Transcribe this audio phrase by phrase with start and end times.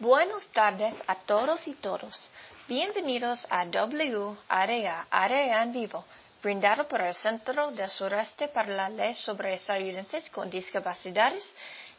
[0.00, 2.30] Buenas tardes a todos y todos.
[2.68, 6.04] Bienvenidos a W Área, Área en Vivo,
[6.40, 11.44] brindado por el Centro del Sureste para la Ley sobre Estadounidenses con Discapacidades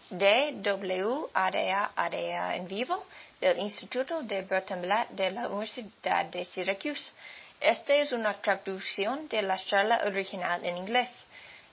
[0.09, 3.05] de W Área, Área en Vivo
[3.41, 7.11] del Instituto de Blatt de la Universidad de Syracuse.
[7.59, 11.27] Esta es una traducción de la charla original en inglés.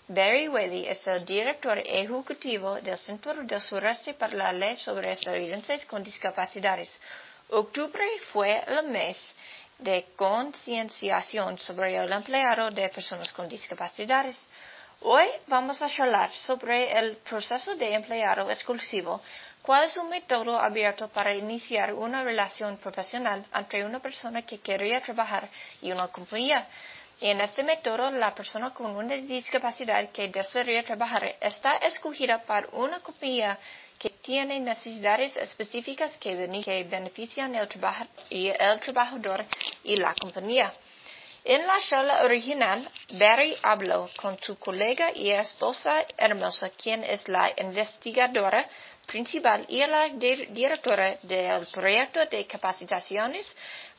[0.09, 5.85] Barry Whaley es el director ejecutivo del Centro del Sureste para la Ley sobre Estadounidenses
[5.85, 6.97] con Discapacidades.
[7.51, 9.35] Octubre fue el mes
[9.81, 14.41] de concienciación sobre el empleado de personas con discapacidades.
[15.01, 19.21] Hoy vamos a hablar sobre el proceso de empleado exclusivo,
[19.61, 25.01] cuál es un método abierto para iniciar una relación profesional entre una persona que quería
[25.01, 25.49] trabajar
[25.83, 26.65] y una compañía.
[27.21, 33.01] En este método, la persona con una discapacidad que desea trabajar está escogida por una
[33.01, 33.59] compañía
[33.99, 36.35] que tiene necesidades específicas que,
[36.85, 39.47] benefician el trabajador
[39.83, 40.75] y la compañía.
[41.43, 47.51] En la charla original, Barry habló con su colega y esposa Hermosa, quien es la
[47.57, 48.69] investigadora
[49.07, 53.51] principal y la directora del proyecto de capacitaciones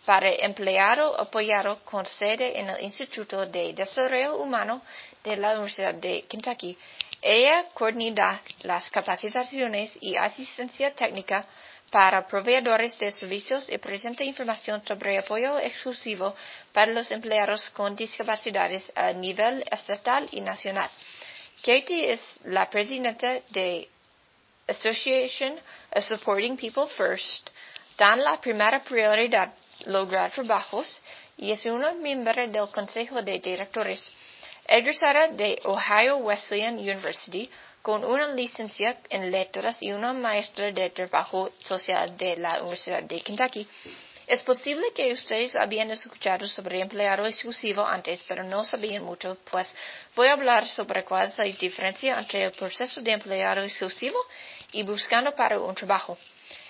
[0.07, 4.81] para empleado apoyado con sede en el Instituto de Desarrollo Humano
[5.21, 6.77] de la Universidad de Kentucky.
[7.21, 11.45] Ella coordina las capacitaciones y asistencia técnica
[11.91, 16.33] para proveedores de servicios y presenta información sobre apoyo exclusivo
[16.71, 20.89] para los empleados con discapacidades a nivel estatal y nacional.
[21.61, 23.89] Katie es la presidenta de
[24.69, 25.59] Association
[25.93, 27.49] of Supporting People First,
[27.97, 29.51] dan la primera prioridad
[29.87, 31.01] lograr trabajos
[31.37, 34.11] y es una miembro del Consejo de Directores.
[34.67, 37.49] Egresada de Ohio Wesleyan University
[37.81, 43.21] con una licencia en letras y una maestra de trabajo social de la Universidad de
[43.21, 43.65] Kentucky.
[44.27, 49.73] Es posible que ustedes habían escuchado sobre empleado exclusivo antes, pero no sabían mucho, pues
[50.17, 54.19] voy a hablar sobre cuál es la diferencia entre el proceso de empleado exclusivo
[54.73, 56.17] y buscando para un trabajo.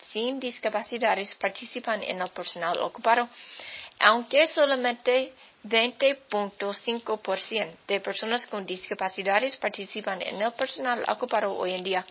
[0.00, 3.28] sin, discapacidades participan en el personal ocupado,
[4.00, 5.32] aunque solamente
[5.62, 12.04] 20.5% de personas con discapacidades participan en el personal ocupado hoy en día.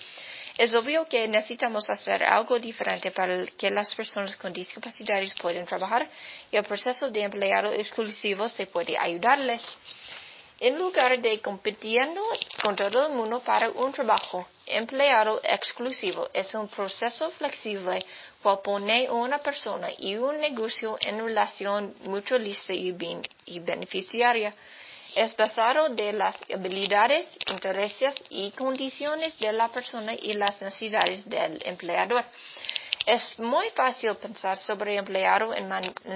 [0.56, 6.08] Es obvio que necesitamos hacer algo diferente para que las personas con discapacidades puedan trabajar
[6.52, 9.64] y el proceso de empleado exclusivo se puede ayudarles.
[10.60, 12.22] En lugar de compitiendo
[12.62, 18.06] con todo el mundo para un trabajo, empleado exclusivo es un proceso flexible
[18.44, 22.96] que pone una persona y un negocio en relación mutualista y,
[23.46, 24.54] y beneficiaria
[25.16, 31.62] es basado de las habilidades, intereses y condiciones de la persona y las necesidades del
[31.66, 32.24] empleador.
[33.06, 35.70] Es muy fácil pensar sobre empleado en,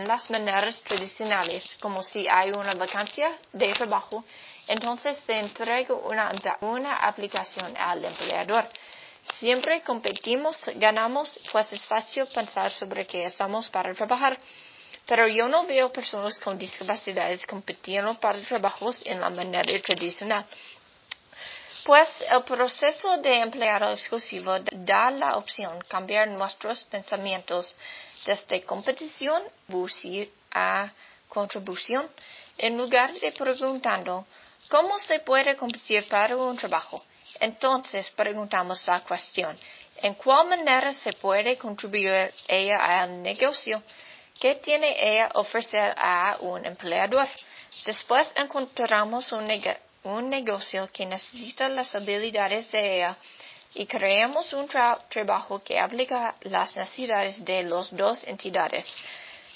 [0.08, 4.24] las maneras tradicionales, como si hay una vacancia de trabajo,
[4.68, 6.32] entonces se entrega una,
[6.62, 8.70] una aplicación al empleador.
[9.38, 14.38] Siempre competimos, ganamos, pues es fácil pensar sobre qué estamos para trabajar.
[15.08, 20.46] Pero yo no veo personas con discapacidades compitiendo para trabajos en la manera tradicional.
[21.86, 27.74] Pues el proceso de empleado exclusivo da la opción cambiar nuestros pensamientos
[28.26, 29.42] desde competición
[30.52, 30.92] a
[31.30, 32.10] contribución
[32.58, 34.26] en lugar de preguntando
[34.68, 37.02] ¿cómo se puede competir para un trabajo?
[37.40, 39.58] Entonces preguntamos la cuestión
[40.02, 43.82] ¿en cuál manera se puede contribuir ella al negocio?
[44.40, 47.28] ¿Qué tiene ella ofrecer a un empleador?
[47.86, 49.48] Después encontramos un,
[50.30, 53.18] negocio que necesita las habilidades de ella
[53.74, 58.86] y creamos un trabajo que aplica las necesidades de las dos entidades.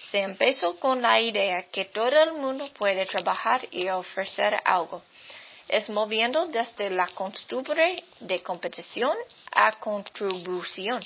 [0.09, 5.03] se empezó con la idea que todo el mundo puede trabajar y ofrecer algo.
[5.69, 9.15] Es moviendo desde la costumbre de competición
[9.51, 11.01] a contribución.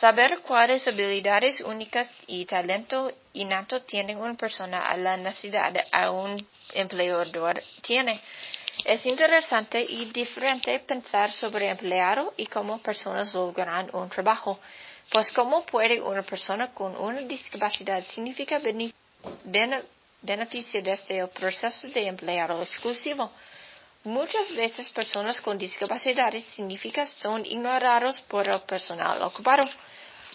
[0.00, 6.46] Saber cuáles habilidades únicas y talento innato tiene una persona a la necesidad a un
[6.72, 8.20] empleador tiene.
[8.84, 14.60] Es interesante y diferente pensar sobre empleado y cómo personas logran un trabajo.
[15.10, 18.60] Pues cómo puede una persona con una discapacidad significa
[20.22, 23.32] beneficio desde el proceso de empleado exclusivo.
[24.04, 29.68] Muchas veces personas con discapacidades significativas son ignorados por el personal ocupado.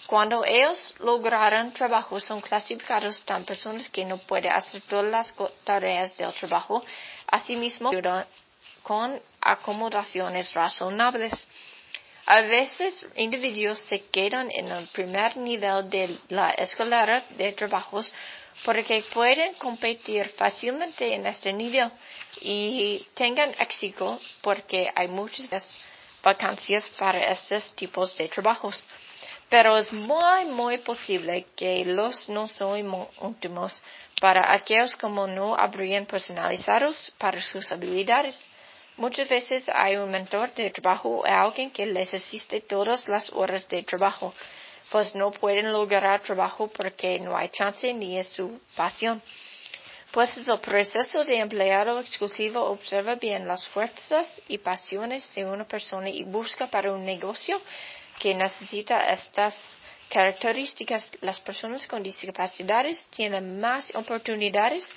[0.07, 6.17] Cuando ellos lograron trabajo son clasificados tan personas que no pueden hacer todas las tareas
[6.17, 6.83] del trabajo,
[7.27, 7.91] asimismo
[8.81, 11.33] con acomodaciones razonables.
[12.25, 18.13] A veces individuos se quedan en el primer nivel de la escalera de trabajos
[18.63, 21.91] porque pueden competir fácilmente en este nivel
[22.41, 25.77] y tengan éxito porque hay muchas
[26.23, 28.83] vacancias para estos tipos de trabajos.
[29.53, 33.79] Pero es muy, muy posible que los no son últimos
[34.19, 38.35] para aquellos como no habrían personalizados para sus habilidades.
[38.97, 43.67] Muchas veces hay un mentor de trabajo o alguien que les asiste todas las horas
[43.67, 44.33] de trabajo,
[44.89, 49.21] pues no pueden lograr trabajo porque no hay chance ni es su pasión.
[50.11, 55.65] Pues es el proceso de empleado exclusivo observa bien las fuerzas y pasiones de una
[55.65, 57.61] persona y busca para un negocio
[58.19, 59.55] que necesita estas
[60.09, 61.11] características.
[61.21, 64.87] Las personas con discapacidades tienen más oportunidades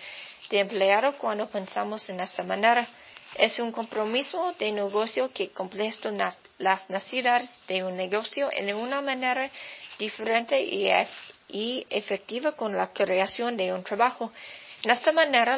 [0.51, 2.87] de empleado cuando pensamos en esta manera.
[3.35, 6.11] Es un compromiso de negocio que completa
[6.59, 9.51] las necesidades de un negocio en una manera
[9.99, 14.33] diferente y, efectiva con la creación de un trabajo.
[14.87, 15.57] De esta manera,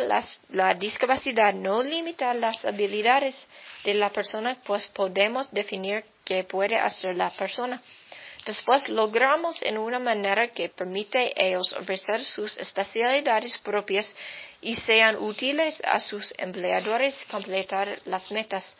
[0.48, 3.36] la discapacidad no limita las habilidades
[3.84, 7.78] de la persona, pues podemos definir qué puede hacer la persona.
[8.46, 14.16] Después logramos en una manera que permite a ellos ofrecer sus especialidades propias
[14.62, 18.74] y sean útiles a sus empleadores completar las metas.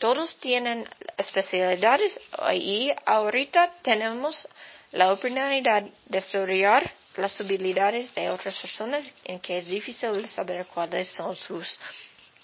[0.00, 0.84] Todos tienen
[1.16, 2.18] especialidades
[2.54, 4.48] y ahorita tenemos
[4.90, 11.08] la oportunidad de desarrollar las habilidades de otras personas en que es difícil saber cuáles
[11.08, 11.78] son sus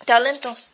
[0.04, 0.70] talentos.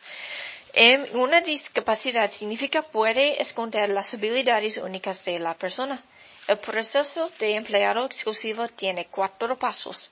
[0.73, 6.03] En una discapacidad significa puede esconder las habilidades únicas de la persona.
[6.47, 10.11] El proceso de empleado exclusivo tiene cuatro pasos.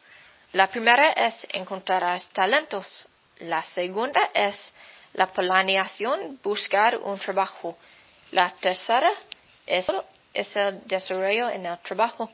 [0.53, 3.07] La primera es encontrar talentos.
[3.39, 4.71] La segunda es
[5.13, 7.77] la planeación, buscar un trabajo.
[8.31, 9.11] La tercera
[9.65, 9.85] es,
[10.33, 12.31] es el desarrollo en el trabajo.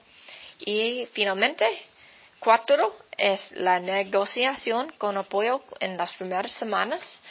[0.60, 1.66] Y finalmente,
[2.40, 7.22] cuatro es la negociación con apoyo en las primeras semanas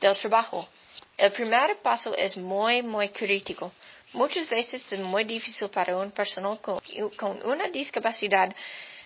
[0.00, 0.68] del trabajo.
[1.16, 3.72] El primer paso es muy, muy crítico.
[4.12, 6.80] Muchas veces es muy difícil para un personal con,
[7.44, 8.54] una discapacidad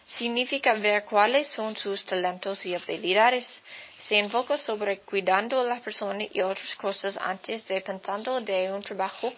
[0.05, 3.49] significa ver cuáles son sus talentos y habilidades.
[3.99, 8.83] Se enfoca sobre cuidando a la persona y otras cosas antes de pensando de un
[8.83, 9.33] trabajo,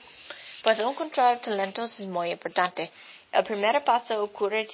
[0.62, 2.90] pues encontrar talentos es muy importante.
[3.34, 4.64] El primer paso ocurre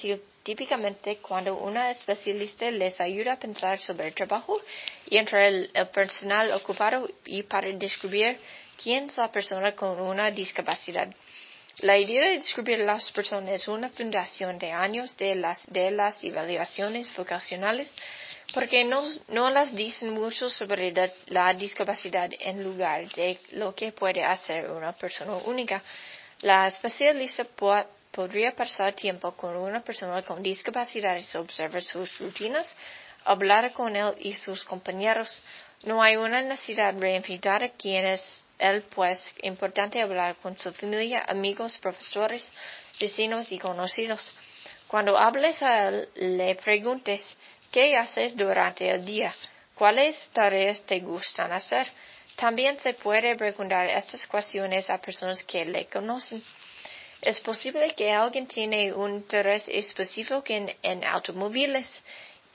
[0.43, 4.61] típicamente cuando una especialista les ayuda a pensar sobre el trabajo
[5.09, 8.37] y entre el, personal ocupado y para descubrir
[8.77, 11.07] quién es la persona con una discapacidad.
[11.79, 16.23] La idea de descubrir las personas es una fundación de años de las, de las
[16.23, 17.91] evaluaciones vocacionales
[18.53, 20.93] porque no, no las dicen mucho sobre
[21.25, 25.81] la, discapacidad en lugar de lo que puede hacer una persona única.
[26.41, 32.75] La especialista puede podría pasar tiempo con una persona con discapacidades, observar sus rutinas,
[33.23, 35.41] hablar con él y sus compañeros.
[35.83, 41.25] No hay una necesidad de reinvitar a quienes él, pues, importante hablar con su familia,
[41.27, 42.51] amigos, profesores,
[42.99, 44.33] vecinos y conocidos.
[44.87, 47.23] Cuando hables a él, le preguntes
[47.71, 49.33] qué haces durante el día,
[49.73, 51.87] cuáles tareas te gustan hacer.
[52.35, 56.43] También se puede preguntar estas cuestiones a personas que le conocen.
[57.21, 62.03] Es posible que alguien tiene un interés específico en, automóviles,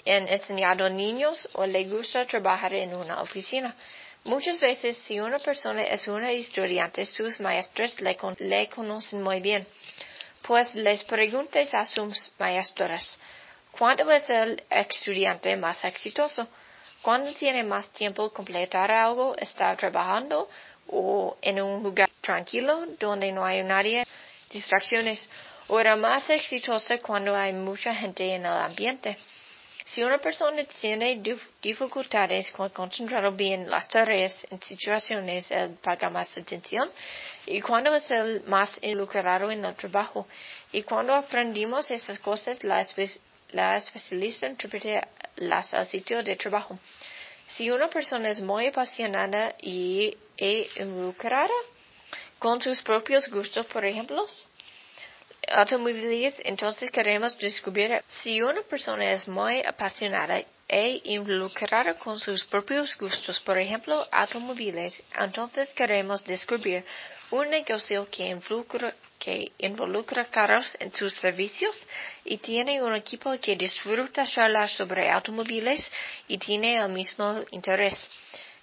[0.04, 3.76] en enseñar a niños o le gusta trabajar en una oficina.
[4.25, 8.16] Muchas veces, si una persona es una estudiante, sus maestros le,
[8.68, 9.64] conocen muy bien.
[10.42, 13.18] Pues les preguntes a sus maestras,
[13.70, 16.49] ¿cuándo es el estudiante más exitoso?
[17.02, 19.37] ¿Cuándo tiene más tiempo completar algo?
[19.37, 20.49] ¿Está trabajando
[20.88, 24.04] o en un lugar tranquilo donde no hay nadie?
[24.50, 25.28] Distracciones
[25.68, 29.16] o era más exitosa cuando hay mucha gente en el ambiente.
[29.84, 31.22] Si una persona tiene
[31.62, 36.90] dificultades con concentrar bien las tareas en situaciones, él paga más atención
[37.46, 40.26] y cuando es el más involucrado en el trabajo.
[40.72, 42.84] Y cuando aprendimos esas cosas, la,
[43.52, 46.78] la especialista interpreta las al sitio de trabajo.
[47.46, 51.54] Si una persona es muy apasionada y involucrada
[52.38, 54.26] con sus propios gustos, por ejemplo,
[55.48, 62.96] automóviles, entonces queremos descubrir si una persona es muy apasionada e involucrada con sus propios
[62.98, 66.84] gustos, por ejemplo, automóviles, entonces queremos descubrir
[67.30, 71.76] un negocio que involucra, que involucra carros en sus servicios
[72.24, 75.90] y tiene un equipo que disfruta charlar sobre automóviles
[76.28, 78.08] y tiene el mismo interés.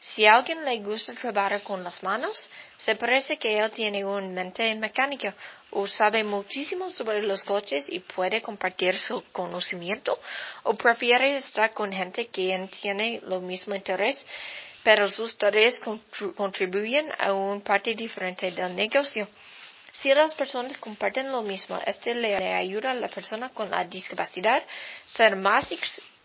[0.10, 4.27] Si a alguien le gusta trabajar con las manos, se parece que él tiene una
[4.27, 5.33] mente mecánica
[5.72, 10.19] o sabe muchísimo sobre los coches y puede compartir su conocimiento
[10.63, 14.25] o prefiere estar con gente que tiene lo mismo interés,
[14.83, 15.79] pero sus tareas
[16.36, 19.29] contribuyen a una parte diferente del negocio.
[19.93, 24.63] Si las personas comparten lo mismo, este le ayuda a la persona con la discapacidad
[25.05, 25.65] ser más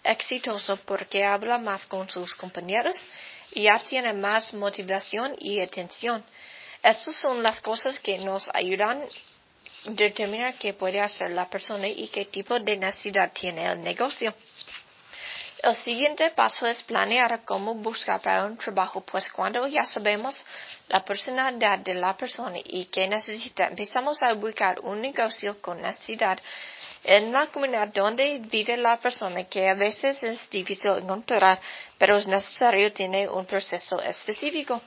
[0.02, 2.96] exitoso porque habla más con sus compañeros
[3.54, 6.24] ya tiene más motivación y atención.
[6.82, 12.08] Estas son las cosas que nos ayudan a determinar qué puede hacer la persona y
[12.08, 14.34] qué tipo de necesidad tiene el negocio.
[15.60, 20.36] El siguiente paso es planear cómo buscar para un trabajo, pues cuando ya sabemos
[20.88, 26.38] la personalidad de la persona y qué necesita, empezamos a buscar un negocio con necesidad
[27.08, 31.58] en la comunidad donde vive la persona, que a veces es difícil encontrar,
[31.96, 34.82] pero es necesario tener un proceso específico.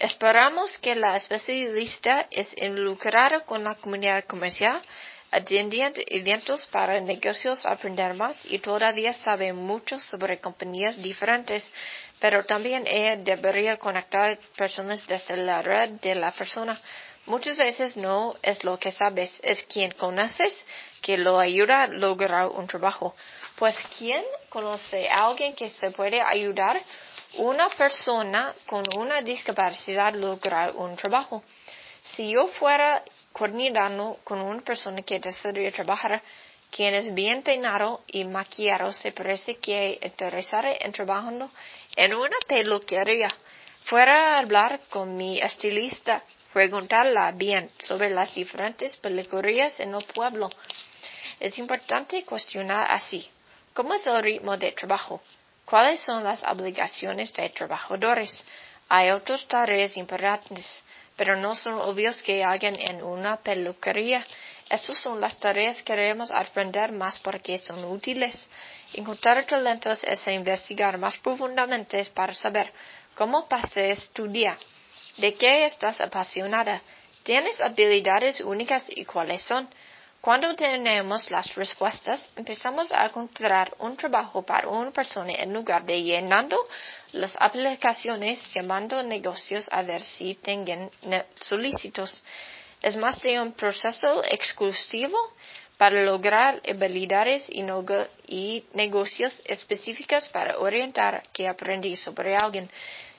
[0.00, 4.80] Esperamos que la especialista es involucrada con la comunidad comercial
[5.32, 11.70] atienden eventos para negocios aprender más y todavía sabe mucho sobre compañías diferentes,
[12.20, 16.78] pero también ella debería conectar personas desde la red de la persona.
[17.26, 20.66] Muchas veces no es lo que sabes, es quien conoces
[21.00, 23.14] que lo ayuda a lograr un trabajo.
[23.56, 26.82] Pues ¿quién conoce a alguien que se puede ayudar
[27.36, 31.44] una persona con una discapacidad lograr un trabajo?
[32.02, 36.20] Si yo fuera coordinando con una persona que desea trabajar,
[36.72, 41.50] quien es bien peinado y maquillado se parece que interesará en trabajando
[41.94, 43.28] en una peluquería.
[43.84, 50.50] Fuera a hablar con mi estilista, preguntarla bien sobre las diferentes peluquerías en el pueblo.
[51.40, 53.28] Es importante cuestionar así.
[53.74, 55.20] ¿Cómo es el ritmo de trabajo?
[55.64, 58.44] ¿Cuáles son las obligaciones de trabajadores?
[58.88, 60.82] Hay otras tareas importantes
[61.16, 64.26] pero no son obvios que hagan en una peluquería.
[64.68, 68.48] Estas son las tareas que queremos aprender más porque son útiles.
[68.94, 72.72] Encontrar talentos es investigar más profundamente para saber
[73.14, 74.56] cómo pases tu día,
[75.16, 76.80] de qué estás apasionada,
[77.22, 79.68] tienes habilidades únicas y cuáles son.
[80.20, 86.00] Cuando tenemos las respuestas, empezamos a encontrar un trabajo para una persona en lugar de
[86.00, 86.56] llenando
[87.10, 90.90] las aplicaciones llamando negocios a ver si tengan
[91.34, 92.22] solicitos.
[92.80, 95.18] Es más de un proceso exclusivo
[95.76, 97.64] para lograr habilidades y,
[98.28, 102.70] y negocios específicos para orientar que aprendí sobre alguien.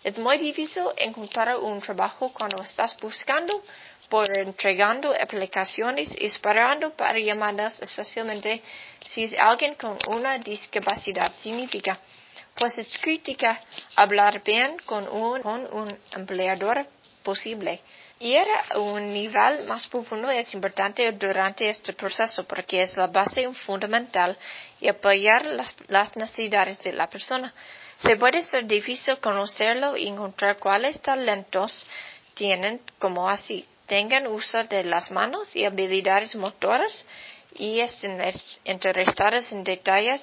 [0.03, 3.63] Es muy difícil encontrar un trabajo cuando estás buscando
[4.09, 8.61] por entregando aplicaciones y esperando para llamadas, especialmente
[9.05, 11.97] si es alguien con una discapacidad significa,
[12.53, 13.61] pues es crítica
[13.95, 16.85] hablar bien con un, empleador
[17.23, 17.79] posible.
[18.19, 23.49] Y era un nivel más profundo es importante durante este proceso porque es la base
[23.53, 24.37] fundamental
[24.81, 25.45] y apoyar
[25.87, 27.53] las necesidades de la persona.
[28.03, 31.87] Se puede ser difícil conocerlo y encontrar cuáles talentos
[32.33, 37.05] tienen como así tengan uso de las manos y habilidades motoras
[37.55, 38.19] y estén
[38.65, 40.21] interesadas en detalles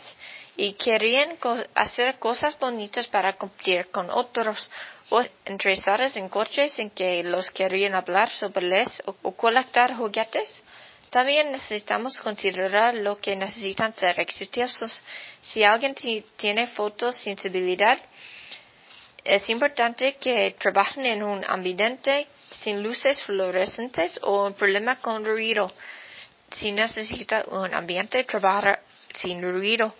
[0.56, 1.36] y querían
[1.74, 4.70] hacer cosas bonitas para cumplir con otros
[5.08, 10.62] o interesadas en coches en que los querían hablar sobre les o, o colectar juguetes.
[11.10, 15.02] También necesitamos considerar lo que necesitan ser exitosos.
[15.42, 15.94] Si alguien
[16.36, 17.98] tiene fotosensibilidad,
[19.24, 22.28] es importante que trabajen en un ambiente
[22.62, 25.72] sin luces fluorescentes o un problema con ruido.
[26.52, 28.80] Si necesita un ambiente, trabajar
[29.12, 29.94] sin ruido.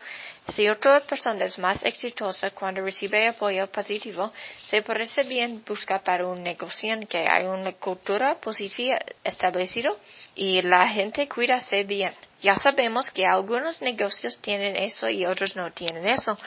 [0.48, 4.32] Si otra persona es más exitosa cuando recibe apoyo positivo,
[4.64, 9.92] se parece bien buscar para un negocio en que hay una cultura positiva establecida
[10.34, 12.12] y la gente cuídase bien.
[12.42, 16.38] Ya sabemos que algunos negocios tienen eso y otros no tienen eso.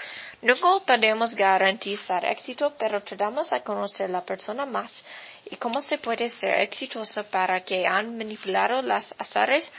[0.42, 5.06] Nunca podemos garantizar éxito, pero tratamos a conocer la persona más
[5.50, 9.72] y cómo se puede ser exitoso para que han manipulado las azares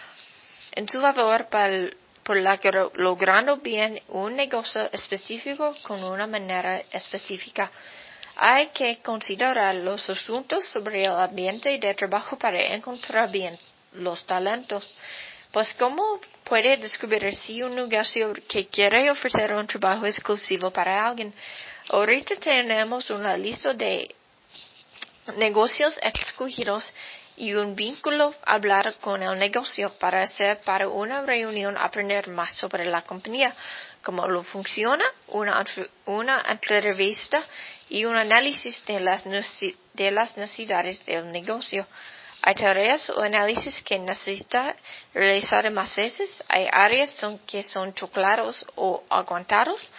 [0.72, 1.90] en su favor para
[2.24, 7.70] por la que logrando bien un negocio específico con una manera específica.
[8.36, 13.56] Hay que considerar los asuntos sobre el ambiente de trabajo para encontrar bien
[13.92, 14.96] los talentos.
[15.52, 21.32] Pues cómo puede descubrir si un negocio que quiere ofrecer un trabajo exclusivo para alguien.
[21.90, 24.12] Ahorita tenemos una lista de
[25.36, 26.92] negocios escogidos
[27.36, 32.84] y un vínculo hablar con el negocio para hacer para una reunión aprender más sobre
[32.84, 33.54] la compañía,
[34.02, 35.64] cómo lo funciona, una,
[36.06, 37.42] una entrevista
[37.88, 41.86] y un análisis de las, de las necesidades del negocio.
[42.42, 44.76] Hay tareas o análisis que necesita
[45.14, 46.44] realizar más veces.
[46.48, 49.90] Hay áreas que son choclados o aguantados.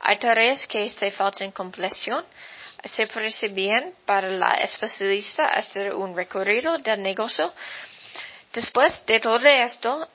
[0.00, 2.24] Hay tareas que se faltan compleción
[2.84, 7.52] se parece bien para la especialista hacer un recorrido del negocio.
[8.52, 10.08] Después de todo esto,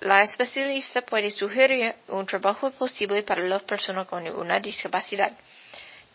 [0.00, 5.32] la especialista puede sugerir un trabajo posible para las personas con una discapacidad.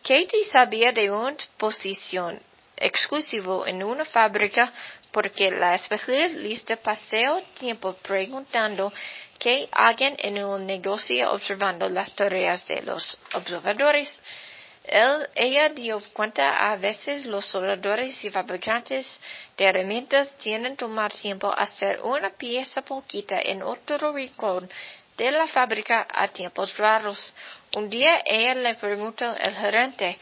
[0.01, 2.39] Katie sabía de una posición
[2.77, 4.71] exclusiva en una fábrica
[5.11, 8.93] porque la especialista pasó tiempo preguntando
[9.39, 14.17] qué hagan en un negocio observando las tareas de los observadores
[14.87, 19.19] ella dio cuenta a veces los soldadores y fabricantes
[19.57, 24.69] de herramientas tienen tomar tiempo hacer una pieza poquita en otro rincón
[25.17, 27.33] de la fábrica a tiempos raros.
[27.75, 30.17] Un día ella le preguntó al gerente,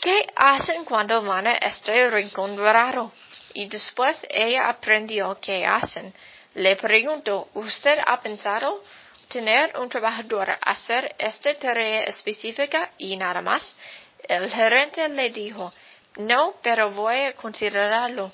[0.00, 3.12] ¿qué hacen cuando van a este rincón raro?
[3.52, 6.14] Y después ella aprendió qué hacen.
[6.54, 8.82] Le preguntó, ¿usted ha pensado?
[9.28, 13.74] Tener un trabajador hacer esta tarea específica y nada más.
[14.28, 15.72] El gerente le dijo,
[16.16, 18.32] no, pero voy a considerarlo.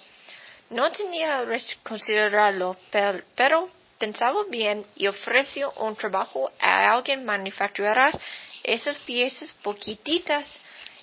[0.70, 8.18] No tenía que considerarlo, pero, pensaba bien y ofreció un trabajo a alguien manufacturar
[8.62, 10.60] esas piezas poquititas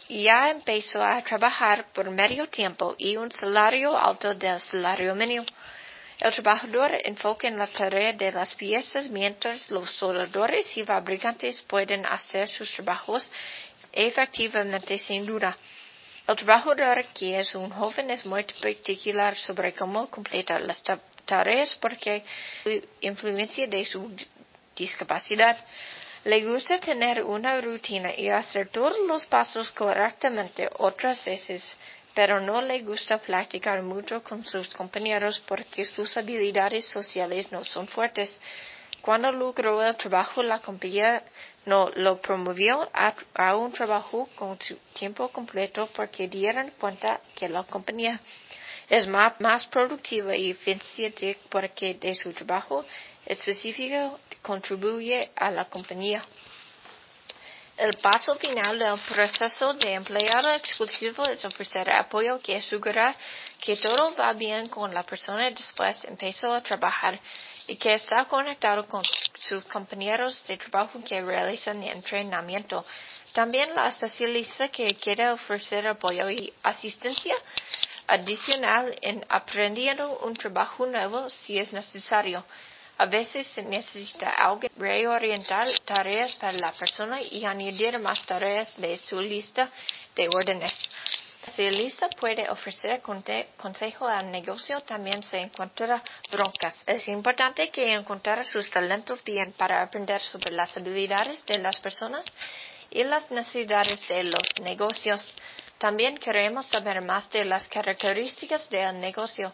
[0.09, 5.45] ya empezó a trabajar por medio tiempo y un salario alto del salario mínimo.
[6.21, 12.05] El trabajador enfoca en la tarea de las piezas mientras los soldadores y fabricantes pueden
[12.05, 13.27] hacer sus trabajos
[13.91, 15.57] efectivamente sin duda.
[16.27, 20.83] El trabajador que es un joven es muy particular sobre cómo completa las
[21.25, 22.23] tareas porque
[22.99, 24.15] influencia de su
[24.75, 25.57] discapacidad.
[26.23, 31.75] Le gusta tener una rutina y hacer todos los pasos correctamente otras veces
[32.13, 37.87] pero no le gusta platicar mucho con sus compañeros porque sus habilidades sociales no son
[37.87, 38.39] fuertes.
[39.01, 41.23] Cuando logró el trabajo, la compañía
[41.65, 47.63] no lo promovió a, un trabajo con su tiempo completo porque dieron cuenta que la
[47.63, 48.19] compañía
[48.89, 52.85] es más, más productiva y eficiente porque de su trabajo
[53.25, 56.25] específico contribuye a la compañía.
[57.81, 63.15] El paso final del proceso de empleado exclusivo es ofrecer apoyo que asegura
[63.59, 67.19] que todo va bien con la persona después empezó a trabajar
[67.65, 72.85] y que está conectado con sus compañeros de trabajo que realizan entrenamiento.
[73.33, 77.33] También la especialista que quiere ofrecer apoyo y asistencia
[78.05, 82.45] adicional en aprendiendo un trabajo nuevo si es necesario.
[83.01, 88.95] A veces se necesita alguien reorientar tareas para la persona y añadir más tareas de
[88.95, 89.71] su lista
[90.15, 90.71] de órdenes.
[91.55, 93.01] Si la lista puede ofrecer
[93.57, 96.83] consejo al negocio, también se encuentra broncas.
[96.85, 102.23] Es importante que encontrar sus talentos bien para aprender sobre las habilidades de las personas
[102.91, 105.33] y las necesidades de los negocios.
[105.79, 109.51] También queremos saber más de las características del negocio.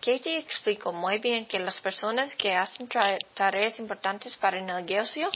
[0.00, 2.88] Katie explicó muy bien que las personas que hacen
[3.34, 5.30] tareas importantes para el negocio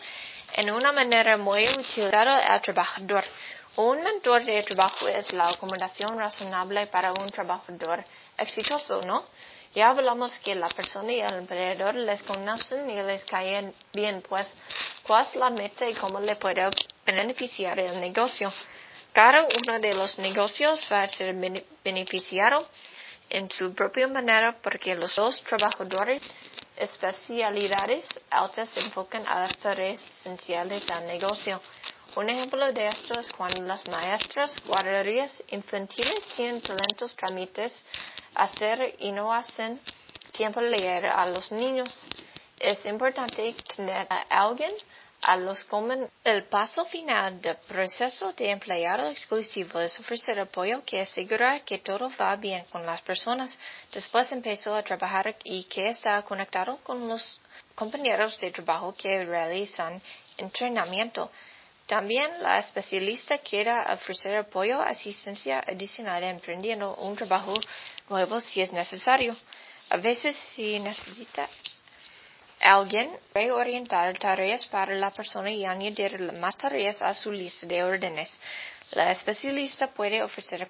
[0.54, 3.24] en una manera muy utilizada al trabajador.
[3.76, 8.04] Un mentor de trabajo es la acomodación razonable para un trabajador
[8.38, 9.24] exitoso, ¿no?
[9.74, 14.46] Ya hablamos que la persona y el empleador les conocen y les caen bien, pues,
[15.02, 16.68] ¿cuál es la meta y cómo le puede
[17.06, 18.52] beneficiar el negocio?
[19.12, 21.34] Cada uno de los negocios va a ser
[21.82, 22.68] beneficiado
[23.32, 26.20] en su propia manera porque los dos trabajadores
[26.76, 31.60] especialidades altas se enfocan a las tareas esenciales del negocio.
[32.14, 37.84] Un ejemplo de esto es cuando las maestras guarderías infantiles tienen talentos trámites
[38.34, 39.80] hacer y no hacen
[40.32, 42.06] tiempo leer a los niños.
[42.60, 44.72] Es importante tener a alguien
[45.22, 46.10] a los comen.
[46.24, 52.10] El paso final del proceso de empleado exclusivo es ofrecer apoyo que asegura que todo
[52.20, 53.56] va bien con las personas.
[53.92, 57.40] Después empezó a trabajar y que está conectado con los
[57.74, 60.02] compañeros de trabajo que realizan
[60.36, 61.30] entrenamiento.
[61.86, 67.54] También la especialista quiere ofrecer apoyo, asistencia adicional emprendiendo un trabajo
[68.08, 69.36] nuevo si es necesario.
[69.90, 71.48] A veces si necesita
[72.62, 77.82] Alguien puede orientar tareas para la persona y añadir más tareas a su lista de
[77.82, 78.30] órdenes.
[78.92, 80.68] La especialista puede ofrecer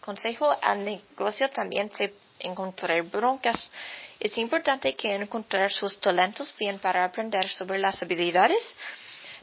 [0.00, 3.70] consejo al negocio también se encontrar broncas.
[4.18, 8.74] Es importante que encontrar sus talentos bien para aprender sobre las habilidades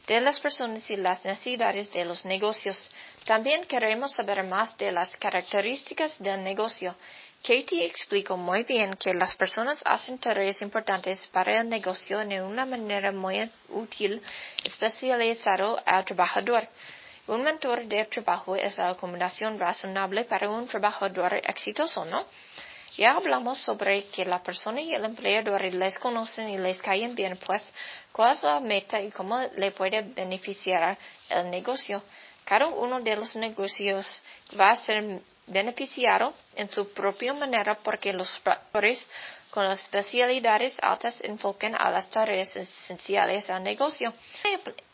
[0.06, 2.90] de las personas y las necesidades de los negocios.
[3.24, 6.94] También queremos saber más de las características del negocio.
[7.42, 12.66] Katie explicó muy bien que las personas hacen tareas importantes para el negocio de una
[12.66, 14.20] manera muy útil,
[14.64, 16.68] especializado al trabajador.
[17.28, 22.26] Un mentor de trabajo es la acomodación razonable para un trabajador exitoso, ¿no?
[22.96, 27.38] Ya hablamos sobre que la persona y el empleador les conocen y les caen bien,
[27.46, 27.62] pues
[28.12, 30.98] cuál es la meta y cómo le puede beneficiar
[31.28, 32.02] el negocio.
[32.44, 34.20] Cada uno de los negocios
[34.58, 39.06] va a ser beneficiado en su propia manera porque los trabajadores
[39.50, 44.12] con las especialidades altas enfocan a las tareas esenciales al negocio.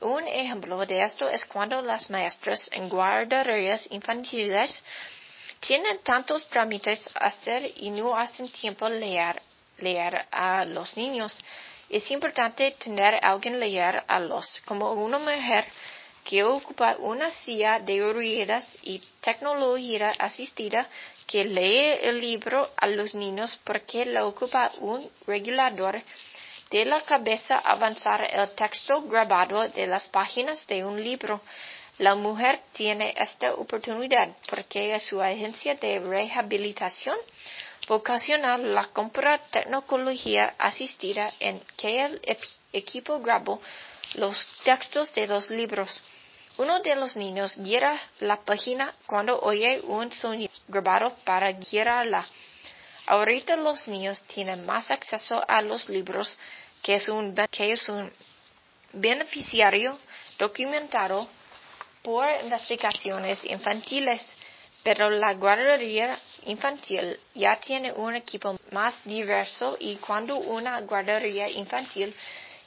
[0.01, 4.83] Un ejemplo de esto es cuando las maestras en guarderías infantiles
[5.61, 9.41] tienen tantos trámites a hacer y no hacen tiempo leer,
[9.79, 11.43] leer a los niños.
[11.89, 15.67] Es importante tener a alguien leer a los, como una mujer
[16.25, 20.89] que ocupa una silla de ruedas y tecnología asistida
[21.27, 26.01] que lee el libro a los niños porque le ocupa un regulador
[26.71, 31.41] de la cabeza avanzar el texto grabado de las páginas de un libro.
[31.99, 37.17] La mujer tiene esta oportunidad porque su agencia de rehabilitación
[37.87, 42.21] vocacional la compra tecnología asistida en que el
[42.73, 43.61] equipo grabó
[44.15, 46.03] los textos de los libros.
[46.57, 52.25] Uno de los niños guía la página cuando oye un sonido grabado para guiarla.
[53.07, 56.39] Ahorita los niños tienen más acceso a los libros
[56.83, 58.11] que es un, que es un
[58.93, 59.99] beneficiario
[60.39, 61.29] documentado
[62.03, 64.37] por investigaciones infantiles,
[64.83, 72.15] pero la guardería infantil ya tiene un equipo más diverso y cuando una guardería infantil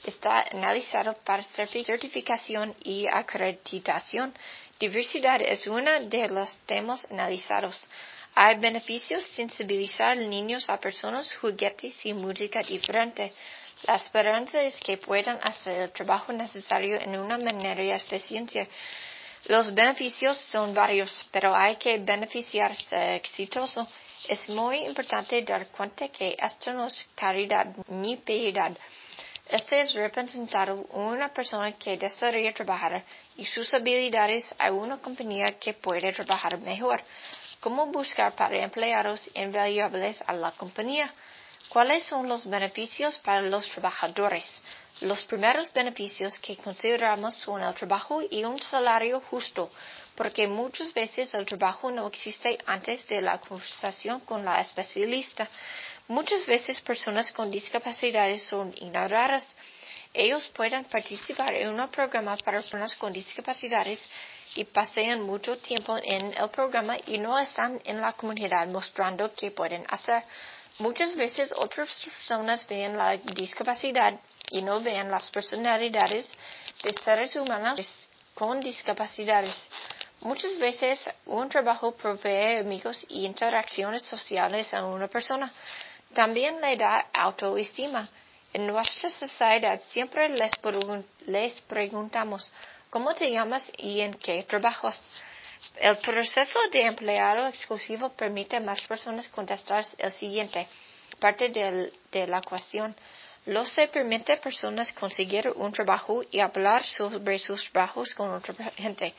[0.04, 4.34] está analizado para certificación y acreditación.
[4.78, 7.88] Diversidad es uno de los temas analizados.
[8.34, 13.32] Hay beneficios sensibilizar niños a personas, juguetes y música diferente.
[13.86, 18.68] La esperanza es que puedan hacer el trabajo necesario en una manera eficiente.
[19.46, 23.88] Los beneficios son varios, pero hay que beneficiarse exitoso.
[24.28, 28.76] Es muy importante dar cuenta que esto no es caridad ni piedad.
[29.48, 33.02] Este es representar una persona que desea trabajar
[33.34, 37.02] y sus habilidades a una compañía que puede trabajar mejor.
[37.60, 41.12] ¿Cómo buscar para empleados invaluables a la compañía?
[41.70, 44.62] ¿Cuáles son los beneficios para los trabajadores?
[45.00, 49.70] Los primeros beneficios que consideramos son el trabajo y un salario justo,
[50.14, 55.48] porque muchas veces el trabajo no existe antes de la conversación con la especialista.
[56.08, 59.54] Muchas veces personas con discapacidades son ignoradas.
[60.14, 64.02] Ellos pueden participar en un programa para personas con discapacidades
[64.54, 69.50] y pasean mucho tiempo en el programa y no están en la comunidad mostrando qué
[69.50, 70.22] pueden hacer.
[70.78, 74.18] Muchas veces otras personas ven la discapacidad
[74.50, 76.26] y no ven las personalidades
[76.84, 79.68] de seres humanos con discapacidades.
[80.20, 85.52] Muchas veces un trabajo provee amigos y interacciones sociales a una persona.
[86.18, 88.08] También le da autoestima.
[88.52, 92.52] En nuestra sociedad siempre les, preguntamos
[92.90, 95.08] ¿cómo te llamas y en qué trabajas?
[95.76, 100.66] El proceso de empleado exclusivo permite a más personas contestar el siguiente
[101.20, 102.96] parte de la cuestión.
[103.46, 108.54] Lo se permite a personas conseguir un trabajo y hablar sobre sus trabajos con otra
[108.76, 109.14] gente.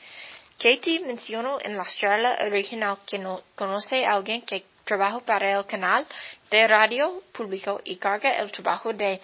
[0.58, 5.64] Katie mencionó en la charla original que no conoce a alguien que trabajo para el
[5.66, 6.04] canal
[6.50, 9.20] de radio público y carga el trabajo de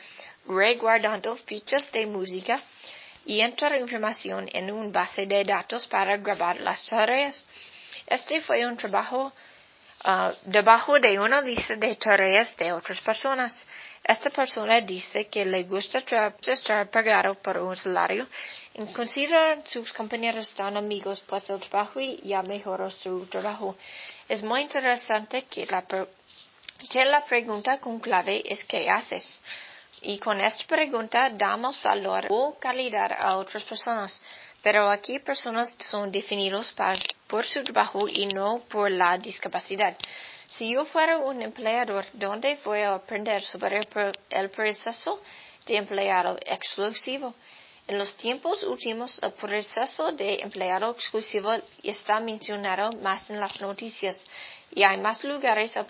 [0.47, 2.61] reguardando fichas de música
[3.25, 7.45] y entrar información en un base de datos para grabar las tareas.
[8.07, 9.33] Este fue un trabajo
[10.05, 13.67] uh, debajo de una lista de tareas de otras personas.
[14.09, 15.99] Esta persona dice que le gusta
[16.47, 18.29] estar pagado por un salario
[18.75, 23.75] y considera sus compañeros tan amigos pues el trabajo y ya mejoró su trabajo.
[24.29, 25.85] Es muy interesante que la,
[26.89, 29.41] que la pregunta con clave es ¿qué haces?
[30.03, 34.23] Y con esta pregunta damos valor o calidad a otras personas.
[34.63, 36.73] Pero aquí personas son definidos
[37.27, 39.97] por su trabajo y no por la discapacidad.
[40.57, 43.79] Si yo fuera un empleador, ¿dónde voy a aprender sobre
[44.31, 45.21] el proceso
[45.67, 47.35] de empleado exclusivo?
[47.87, 54.25] En los tiempos últimos, el proceso de empleado exclusivo está mencionado más en las noticias
[54.75, 55.83] y hay más lugares a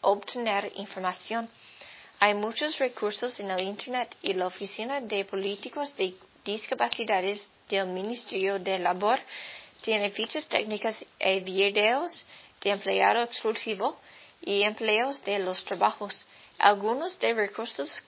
[0.00, 1.48] obtener, información.
[2.18, 8.58] Hay muchos recursos en el Internet y la Oficina de Políticos de Discapacidades del Ministerio
[8.58, 9.20] de Labor
[9.80, 12.24] tiene fichas técnicas y videos
[12.60, 13.96] de empleado exclusivo
[14.40, 16.26] y empleos de los trabajos.
[16.58, 18.04] Algunos de recursos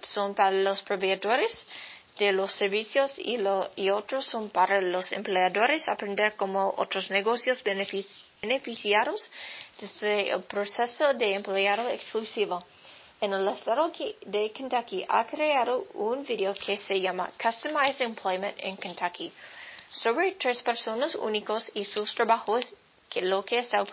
[0.00, 1.66] son para los proveedores
[2.18, 3.38] de los servicios y,
[3.76, 5.88] y otros son para los empleadores.
[5.88, 9.30] Aprender cómo otros negocios beneficiados
[9.80, 12.64] desde el proceso de empleado exclusivo.
[13.20, 13.90] En el estado
[14.26, 19.32] de Kentucky ha creado un video que se llama Customized Employment in Kentucky.
[19.92, 22.66] Sobre tres personas únicos y sus trabajos
[23.12, 23.84] que lo que está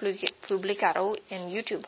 [0.47, 1.85] publicado en YouTube.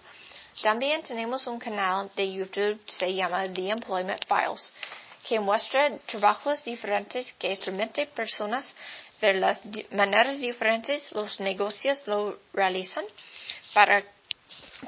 [0.62, 4.74] También tenemos un canal de YouTube que se llama The Employment Files
[5.28, 8.74] que muestra trabajos diferentes que solamente personas
[9.22, 13.06] de las maneras diferentes los negocios lo realizan
[13.74, 14.04] para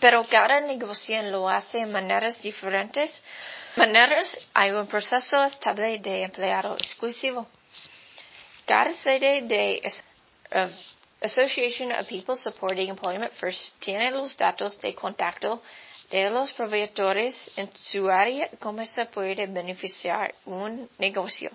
[0.01, 3.21] pero cada negocio lo hace de maneras diferentes.
[3.75, 7.47] Maneras, hay un proceso estable de empleado exclusivo.
[8.65, 9.81] Cada sede de
[11.23, 15.61] Association of People Supporting Employment First tiene los datos de contacto
[16.11, 21.49] de los proveedores en su área cómo se puede beneficiar un negocio.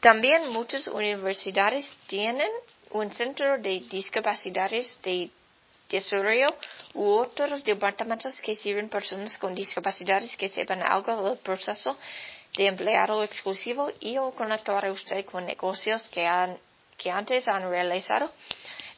[0.00, 2.50] También muchas universidades tienen
[2.92, 5.30] un centro de discapacidades de
[5.90, 6.48] desarrollo
[6.94, 11.98] u otros departamentos que sirven personas con discapacidades que sepan algo del proceso
[12.56, 16.58] de empleado exclusivo y o conectar a usted con negocios que, han,
[16.96, 18.32] que antes han realizado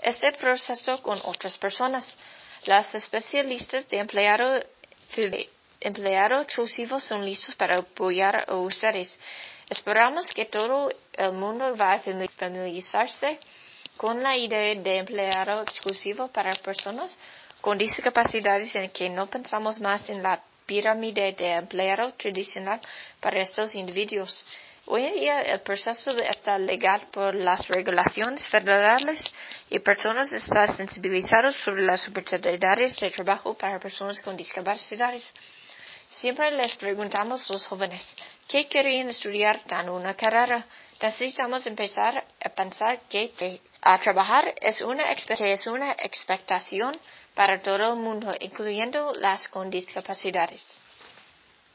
[0.02, 2.18] este proceso con otras personas.
[2.64, 4.62] Las especialistas de empleado,
[5.80, 9.18] empleado exclusivo son listos para apoyar a ustedes.
[9.68, 13.38] Esperamos que todo el mundo va a familiarizarse
[13.96, 17.16] con la idea de empleado exclusivo para personas
[17.60, 22.80] con discapacidades en que no pensamos más en la pirámide de empleado tradicional
[23.20, 24.44] para estos individuos.
[24.86, 29.22] Hoy en día el proceso está legal por las regulaciones federales
[29.70, 35.32] y personas están sensibilizados sobre las oportunidades de trabajo para personas con discapacidades.
[36.10, 38.12] Siempre les preguntamos a los jóvenes,
[38.48, 40.66] ¿qué querían estudiar en una carrera?
[41.00, 46.98] Necesitamos empezar a pensar que, a trabajar es una, es una expectación
[47.34, 50.81] para todo el mundo, incluyendo las con discapacidades.